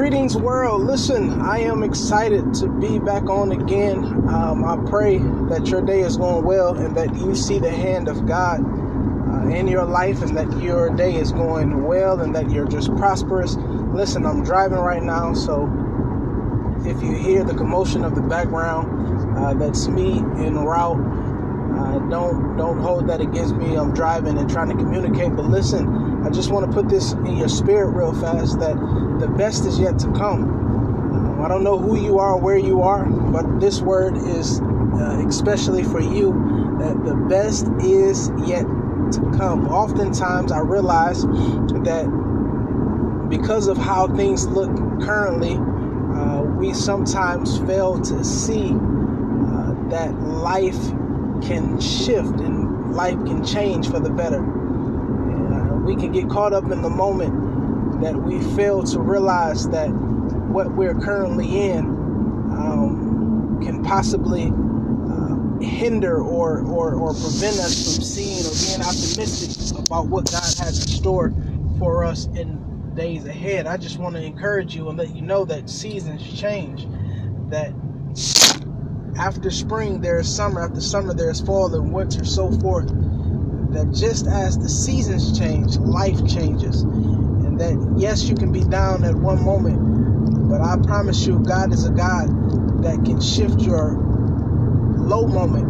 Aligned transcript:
Greetings, 0.00 0.34
world. 0.34 0.80
Listen, 0.80 1.42
I 1.42 1.58
am 1.58 1.82
excited 1.82 2.54
to 2.54 2.68
be 2.68 2.98
back 2.98 3.28
on 3.28 3.52
again. 3.52 3.98
Um, 4.30 4.64
I 4.64 4.78
pray 4.88 5.18
that 5.18 5.66
your 5.66 5.82
day 5.82 6.00
is 6.00 6.16
going 6.16 6.42
well 6.42 6.74
and 6.74 6.96
that 6.96 7.14
you 7.14 7.34
see 7.34 7.58
the 7.58 7.70
hand 7.70 8.08
of 8.08 8.24
God 8.26 8.60
uh, 8.64 9.48
in 9.50 9.68
your 9.68 9.84
life 9.84 10.22
and 10.22 10.34
that 10.38 10.62
your 10.62 10.88
day 10.88 11.16
is 11.16 11.32
going 11.32 11.84
well 11.84 12.18
and 12.22 12.34
that 12.34 12.50
you're 12.50 12.66
just 12.66 12.88
prosperous. 12.96 13.56
Listen, 13.92 14.24
I'm 14.24 14.42
driving 14.42 14.78
right 14.78 15.02
now, 15.02 15.34
so 15.34 15.66
if 16.86 17.02
you 17.02 17.12
hear 17.12 17.44
the 17.44 17.54
commotion 17.54 18.02
of 18.02 18.14
the 18.14 18.22
background, 18.22 19.36
uh, 19.36 19.52
that's 19.52 19.86
me 19.86 20.20
en 20.38 20.54
route. 20.54 21.29
Uh, 21.78 21.98
don't 22.08 22.56
don't 22.56 22.78
hold 22.78 23.08
that 23.08 23.20
against 23.20 23.54
me. 23.56 23.76
I'm 23.76 23.94
driving 23.94 24.38
and 24.38 24.48
trying 24.50 24.68
to 24.70 24.76
communicate, 24.76 25.34
but 25.36 25.46
listen. 25.46 26.08
I 26.24 26.28
just 26.28 26.50
want 26.50 26.66
to 26.66 26.72
put 26.72 26.90
this 26.90 27.12
in 27.12 27.38
your 27.38 27.48
spirit 27.48 27.92
real 27.92 28.12
fast 28.12 28.60
that 28.60 28.74
the 29.20 29.28
best 29.28 29.64
is 29.64 29.78
yet 29.78 29.98
to 30.00 30.12
come. 30.12 31.40
I 31.40 31.48
don't 31.48 31.64
know 31.64 31.78
who 31.78 31.98
you 31.98 32.18
are, 32.18 32.36
where 32.36 32.58
you 32.58 32.82
are, 32.82 33.06
but 33.06 33.60
this 33.60 33.80
word 33.80 34.18
is 34.18 34.60
uh, 34.60 35.24
especially 35.26 35.82
for 35.82 36.00
you 36.00 36.32
that 36.78 37.02
the 37.04 37.14
best 37.14 37.66
is 37.80 38.30
yet 38.46 38.64
to 39.12 39.20
come. 39.38 39.66
Oftentimes, 39.68 40.52
I 40.52 40.60
realize 40.60 41.22
that 41.22 42.06
because 43.30 43.68
of 43.68 43.78
how 43.78 44.08
things 44.08 44.46
look 44.46 44.70
currently, 45.00 45.54
uh, 45.54 46.42
we 46.42 46.74
sometimes 46.74 47.58
fail 47.60 47.98
to 48.00 48.22
see 48.22 48.72
uh, 48.72 49.72
that 49.88 50.12
life 50.20 50.92
can 51.42 51.80
shift 51.80 52.40
and 52.40 52.94
life 52.94 53.18
can 53.26 53.44
change 53.44 53.88
for 53.88 54.00
the 54.00 54.10
better 54.10 54.42
we 55.90 55.96
can 55.96 56.12
get 56.12 56.28
caught 56.28 56.52
up 56.52 56.70
in 56.70 56.82
the 56.82 56.90
moment 56.90 58.00
that 58.00 58.14
we 58.14 58.40
fail 58.54 58.84
to 58.84 59.00
realize 59.00 59.68
that 59.70 59.88
what 59.88 60.70
we're 60.76 60.94
currently 60.94 61.70
in 61.70 61.78
um, 61.78 63.58
can 63.62 63.82
possibly 63.82 64.44
uh, 64.44 65.58
hinder 65.60 66.22
or, 66.22 66.64
or, 66.66 66.94
or 66.94 67.12
prevent 67.12 67.58
us 67.58 67.96
from 67.96 68.04
seeing 68.04 68.46
or 68.46 68.54
being 68.54 68.80
optimistic 68.86 69.78
about 69.84 70.06
what 70.06 70.30
God 70.30 70.42
has 70.42 70.80
in 70.80 70.88
store 70.88 71.32
for 71.78 72.04
us 72.04 72.26
in 72.36 72.94
days 72.94 73.24
ahead. 73.26 73.66
I 73.66 73.76
just 73.76 73.98
want 73.98 74.14
to 74.14 74.22
encourage 74.22 74.76
you 74.76 74.88
and 74.90 74.98
let 74.98 75.14
you 75.14 75.22
know 75.22 75.44
that 75.46 75.68
seasons 75.68 76.22
change, 76.38 76.86
that 77.50 77.72
after 79.18 79.50
spring 79.50 80.00
there's 80.00 80.28
summer, 80.28 80.62
after 80.62 80.80
summer 80.80 81.14
there's 81.14 81.40
fall 81.40 81.74
and 81.74 81.92
winter, 81.92 82.24
so 82.24 82.50
forth 82.50 82.88
that 83.72 83.92
just 83.94 84.26
as 84.26 84.58
the 84.58 84.68
seasons 84.68 85.38
change, 85.38 85.76
life 85.78 86.18
changes. 86.26 86.82
And 86.82 87.58
that, 87.60 87.94
yes, 87.96 88.28
you 88.28 88.34
can 88.34 88.52
be 88.52 88.64
down 88.64 89.04
at 89.04 89.14
one 89.14 89.44
moment, 89.44 90.48
but 90.48 90.60
I 90.60 90.76
promise 90.76 91.26
you, 91.26 91.38
God 91.40 91.72
is 91.72 91.84
a 91.86 91.90
God 91.90 92.82
that 92.82 93.04
can 93.04 93.20
shift 93.20 93.60
your 93.60 93.96
low 94.98 95.26
moment 95.26 95.66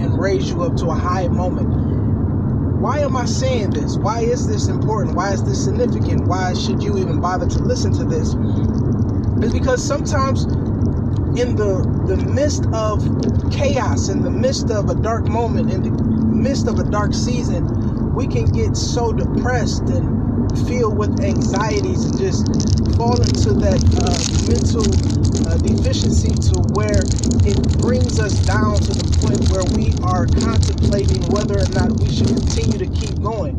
and 0.00 0.18
raise 0.18 0.50
you 0.50 0.62
up 0.62 0.76
to 0.76 0.86
a 0.86 0.94
high 0.94 1.28
moment. 1.28 2.80
Why 2.80 2.98
am 2.98 3.16
I 3.16 3.24
saying 3.24 3.70
this? 3.70 3.96
Why 3.96 4.20
is 4.20 4.46
this 4.46 4.68
important? 4.68 5.16
Why 5.16 5.32
is 5.32 5.42
this 5.44 5.64
significant? 5.64 6.26
Why 6.26 6.52
should 6.54 6.82
you 6.82 6.98
even 6.98 7.20
bother 7.20 7.46
to 7.46 7.58
listen 7.60 7.92
to 7.94 8.04
this? 8.04 8.34
It's 9.42 9.52
because 9.52 9.82
sometimes 9.82 10.44
in 11.36 11.56
the 11.56 11.82
the 12.06 12.16
midst 12.16 12.66
of 12.72 13.02
chaos, 13.50 14.08
in 14.08 14.22
the 14.22 14.30
midst 14.30 14.70
of 14.70 14.88
a 14.90 14.94
dark 14.94 15.24
moment, 15.28 15.72
in 15.72 15.82
the 15.82 15.90
midst 16.34 16.68
of 16.68 16.78
a 16.78 16.84
dark 16.84 17.14
season, 17.14 18.14
we 18.14 18.26
can 18.26 18.46
get 18.46 18.76
so 18.76 19.12
depressed 19.12 19.82
and 19.88 20.14
filled 20.68 20.96
with 20.96 21.20
anxieties 21.20 22.04
and 22.04 22.18
just 22.18 22.46
fall 22.96 23.20
into 23.20 23.52
that 23.54 23.82
uh, 23.98 24.14
mental 24.46 24.86
uh, 25.50 25.56
deficiency 25.58 26.30
to 26.30 26.60
where 26.74 27.02
it 27.44 27.78
brings 27.78 28.20
us 28.20 28.34
down 28.46 28.76
to 28.76 28.92
the 28.92 29.18
point 29.18 29.50
where 29.50 29.64
we 29.74 29.92
are 30.04 30.26
contemplating 30.26 31.22
whether 31.32 31.58
or 31.58 31.68
not 31.74 31.90
we 32.00 32.08
should 32.10 32.28
continue 32.28 32.78
to 32.78 32.86
keep 32.94 33.20
going. 33.20 33.56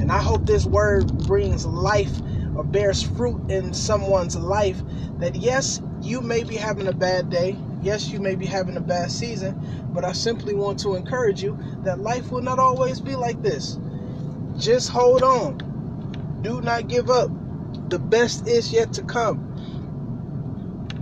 And 0.00 0.10
I 0.10 0.20
hope 0.20 0.46
this 0.46 0.66
word 0.66 1.06
brings 1.26 1.64
life 1.64 2.10
or 2.56 2.64
bears 2.64 3.02
fruit 3.02 3.50
in 3.50 3.72
someone's 3.72 4.36
life 4.36 4.82
that 5.18 5.36
yes, 5.36 5.80
you 6.02 6.20
may 6.20 6.44
be 6.44 6.56
having 6.56 6.88
a 6.88 6.92
bad 6.92 7.30
day. 7.30 7.56
Yes, 7.82 8.08
you 8.08 8.20
may 8.20 8.34
be 8.34 8.46
having 8.46 8.76
a 8.76 8.80
bad 8.80 9.10
season, 9.10 9.58
but 9.92 10.04
I 10.04 10.12
simply 10.12 10.54
want 10.54 10.80
to 10.80 10.94
encourage 10.94 11.42
you 11.42 11.58
that 11.84 12.00
life 12.00 12.30
will 12.30 12.42
not 12.42 12.58
always 12.58 13.00
be 13.00 13.16
like 13.16 13.42
this. 13.42 13.78
Just 14.58 14.90
hold 14.90 15.22
on. 15.22 16.40
Do 16.42 16.60
not 16.60 16.88
give 16.88 17.10
up. 17.10 17.30
The 17.88 17.98
best 17.98 18.48
is 18.48 18.72
yet 18.72 18.92
to 18.94 19.02
come. 19.02 19.48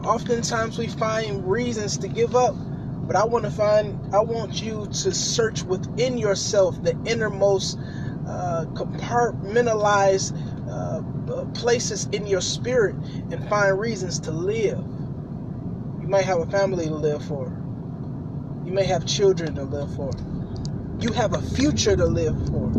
Oftentimes 0.05 0.79
we 0.79 0.89
find 0.89 1.49
reasons 1.49 1.99
to 1.99 2.09
give 2.09 2.35
up, 2.35 2.55
but 3.07 3.17
I 3.17 3.25
want 3.25 3.45
to 3.45 3.51
find 3.51 4.15
I 4.15 4.21
want 4.21 4.63
you 4.63 4.87
to 4.87 5.15
search 5.15 5.63
within 5.63 6.17
yourself 6.17 6.83
the 6.83 6.97
innermost 7.05 7.79
uh, 8.27 8.65
compartmentalized 8.73 10.33
uh, 10.71 11.03
uh, 11.41 11.45
places 11.53 12.07
in 12.13 12.27
your 12.27 12.41
spirit 12.41 12.97
and 12.97 13.49
find 13.49 13.79
reasons 13.79 14.21
to 14.21 14.31
live. 14.31 14.79
You 16.01 16.09
might 16.09 16.25
have 16.25 16.41
a 16.41 16.47
family 16.47 16.87
to 16.87 16.95
live 16.95 17.25
for. 17.25 17.47
You 18.65 18.73
may 18.73 18.85
have 18.85 19.07
children 19.07 19.55
to 19.57 19.65
live 19.65 19.95
for. 19.97 20.11
You 21.01 21.13
have 21.13 21.35
a 21.35 21.43
future 21.43 21.97
to 21.97 22.07
live 22.07 22.37
for. 22.49 22.71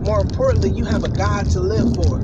More 0.00 0.20
importantly, 0.20 0.70
you 0.70 0.84
have 0.84 1.04
a 1.04 1.08
God 1.08 1.50
to 1.50 1.60
live 1.60 1.94
for. 1.94 2.18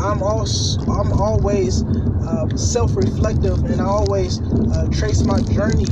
I'm 0.00 0.22
also 0.22 0.80
I'm 0.82 1.12
always 1.12 1.82
uh, 2.26 2.48
self-reflective, 2.56 3.64
and 3.64 3.80
I 3.80 3.86
always 3.86 4.40
uh, 4.40 4.88
trace 4.92 5.22
my 5.24 5.40
journey 5.40 5.86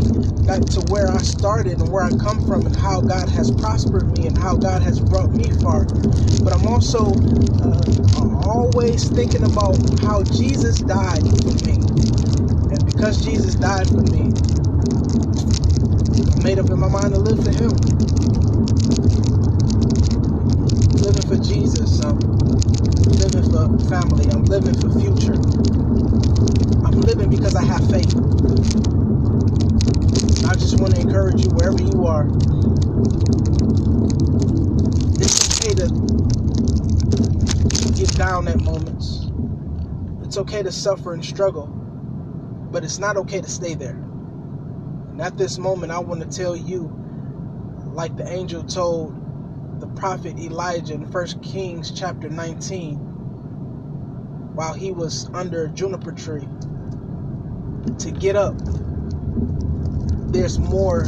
back 0.46 0.62
to 0.76 0.80
where 0.88 1.08
I 1.10 1.18
started 1.22 1.80
and 1.80 1.90
where 1.90 2.04
I 2.04 2.10
come 2.10 2.40
from, 2.46 2.66
and 2.66 2.76
how 2.76 3.00
God 3.02 3.28
has 3.30 3.50
prospered 3.52 4.16
me 4.18 4.26
and 4.28 4.38
how 4.38 4.56
God 4.56 4.82
has 4.82 5.00
brought 5.00 5.30
me 5.32 5.50
far. 5.62 5.86
But 6.44 6.52
I'm 6.54 6.66
also 6.66 7.12
uh, 7.62 7.82
always 8.46 9.08
thinking 9.10 9.44
about 9.44 9.78
how 10.00 10.24
Jesus 10.24 10.78
died 10.80 11.24
for 11.42 11.54
me, 11.66 11.74
and 12.70 12.84
because 12.86 13.24
Jesus 13.24 13.54
died 13.56 13.88
for 13.88 14.02
me, 14.02 14.32
I 16.32 16.42
made 16.42 16.58
up 16.58 16.70
in 16.70 16.80
my 16.80 16.88
mind 16.88 17.14
to 17.14 17.20
live 17.20 17.44
for 17.44 17.52
Him. 17.52 17.72
Living 20.92 21.28
for 21.28 21.36
Jesus. 21.38 22.00
I'm 22.04 22.18
living 23.04 23.50
for 23.50 23.68
family. 23.88 24.26
I'm 24.30 24.44
living 24.44 24.74
for 24.80 24.90
future. 24.98 25.36
Living 27.06 27.30
because 27.30 27.54
I 27.54 27.62
have 27.62 27.88
faith. 27.88 28.16
I 30.44 30.54
just 30.54 30.80
want 30.80 30.96
to 30.96 31.00
encourage 31.00 31.40
you 31.40 31.50
wherever 31.50 31.80
you 31.80 32.04
are. 32.04 32.26
It's 35.20 35.62
okay 35.62 35.74
to 35.74 35.86
get 37.94 38.12
down 38.16 38.48
at 38.48 38.60
moments. 38.60 39.30
It's 40.24 40.36
okay 40.36 40.64
to 40.64 40.72
suffer 40.72 41.14
and 41.14 41.24
struggle, 41.24 41.68
but 42.72 42.82
it's 42.82 42.98
not 42.98 43.16
okay 43.18 43.40
to 43.40 43.48
stay 43.48 43.74
there. 43.74 44.02
And 45.12 45.22
at 45.22 45.38
this 45.38 45.58
moment, 45.58 45.92
I 45.92 46.00
want 46.00 46.28
to 46.28 46.36
tell 46.36 46.56
you, 46.56 46.92
like 47.92 48.16
the 48.16 48.28
angel 48.28 48.64
told 48.64 49.14
the 49.80 49.86
prophet 49.86 50.40
Elijah 50.40 50.94
in 50.94 51.08
1 51.08 51.26
Kings 51.40 51.92
chapter 51.92 52.28
19 52.28 52.96
while 54.56 54.74
he 54.74 54.90
was 54.90 55.30
under 55.32 55.66
a 55.66 55.68
juniper 55.68 56.10
tree 56.10 56.48
to 57.98 58.10
get 58.10 58.36
up. 58.36 58.54
There's 60.32 60.58
more 60.58 61.04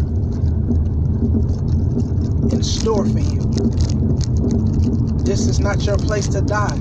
in 2.53 2.63
store 2.63 3.05
for 3.05 3.19
you. 3.19 3.41
This 5.25 5.47
is 5.47 5.61
not 5.61 5.85
your 5.85 5.99
place 5.99 6.27
to 6.29 6.41
die. 6.41 6.79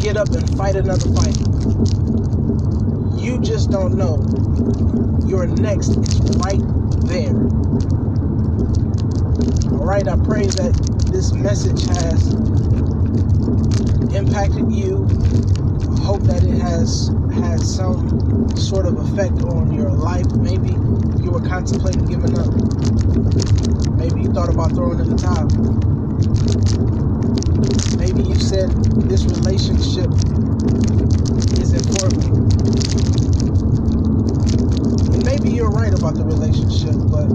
Get 0.00 0.16
up 0.16 0.30
and 0.30 0.56
fight 0.56 0.76
another 0.76 1.08
fight. 1.14 1.36
You 3.20 3.40
just 3.40 3.70
don't 3.70 3.96
know. 3.96 4.18
Your 5.26 5.46
next 5.46 5.96
is 5.96 6.20
right 6.38 6.60
there. 7.06 7.34
All 9.72 9.86
right, 9.86 10.06
I 10.06 10.16
pray 10.24 10.46
that 10.46 10.74
this 11.10 11.32
message 11.32 11.86
has 11.86 12.32
impacted 14.14 14.72
you. 14.72 15.06
Hope 16.02 16.22
that 16.22 16.42
it 16.42 16.60
has 16.60 17.10
had 17.32 17.60
some 17.60 18.56
sort 18.56 18.86
of 18.86 18.98
effect 18.98 19.40
on 19.44 19.72
your 19.72 19.90
life. 19.90 20.26
Maybe 20.32 20.70
you 21.22 21.30
were 21.30 21.40
contemplating 21.40 22.04
giving 22.06 22.36
up. 22.38 22.52
Maybe 23.96 24.22
you 24.22 24.32
thought 24.32 24.48
about 24.48 24.72
throwing 24.72 24.98
in 24.98 25.08
the 25.08 25.16
towel. 25.16 25.48
Maybe 27.96 28.22
you 28.28 28.34
said 28.34 28.70
this 29.08 29.24
relationship 29.24 30.10
isn't 31.62 31.86
for 31.96 32.10
me. 32.18 32.26
And 35.14 35.24
maybe 35.24 35.50
you're 35.50 35.70
right 35.70 35.94
about 35.94 36.16
the 36.16 36.24
relationship, 36.24 36.96
but 37.10 37.30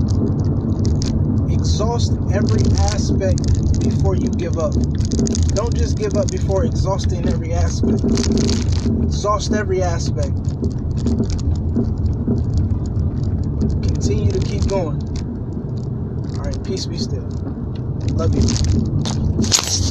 exhaust 1.98 2.14
every 2.32 2.62
aspect 2.94 3.80
before 3.80 4.16
you 4.16 4.30
give 4.30 4.60
up. 4.60 4.74
Don't 5.56 5.76
just 5.76 5.98
give 5.98 6.16
up 6.16 6.30
before 6.30 6.64
exhausting 6.64 7.28
every 7.28 7.54
aspect. 7.54 8.04
Exhaust 9.04 9.54
every 9.54 9.82
aspect. 9.82 10.36
Continue 13.82 14.32
to 14.32 14.40
keep 14.40 14.68
going. 14.68 15.02
All 16.38 16.44
right, 16.44 16.64
peace 16.64 16.86
be 16.86 17.00
still. 17.00 17.28
Love 18.14 18.36
you. 18.36 19.87